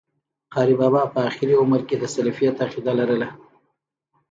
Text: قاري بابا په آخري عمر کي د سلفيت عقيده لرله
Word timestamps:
قاري 0.53 0.73
بابا 0.81 1.03
په 1.13 1.19
آخري 1.29 1.53
عمر 1.61 1.81
کي 1.87 1.95
د 1.99 2.03
سلفيت 2.15 2.55
عقيده 2.65 2.93
لرله 2.99 3.27